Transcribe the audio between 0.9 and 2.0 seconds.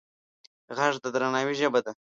د درناوي ژبه ده